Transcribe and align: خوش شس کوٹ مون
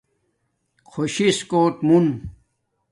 خوش 0.91 1.13
شس 1.25 1.39
کوٹ 1.49 1.75
مون 1.87 2.05